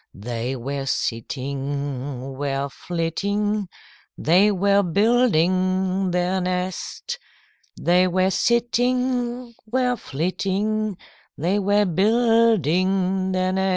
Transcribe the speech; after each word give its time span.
They 0.15 0.55
were 0.55 0.87
sitting, 0.87 2.35
were 2.35 2.69
flitting, 2.69 3.67
They 4.17 4.51
were 4.51 4.81
building 4.81 6.09
their 6.09 6.41
nest. 6.41 7.19
They 7.79 8.07
were 8.07 8.31
sitting, 8.31 9.53
were 9.67 9.95
flitting, 9.95 10.97
They 11.37 11.59
were 11.59 11.85
building 11.85 13.31
their 13.31 13.51
nest." 13.53 13.69